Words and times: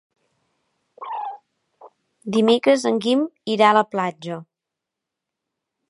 Dimecres 2.37 2.87
en 2.93 2.99
Guim 3.07 3.23
irà 3.57 3.69
a 3.73 3.77
la 3.79 3.87
platja. 3.95 4.41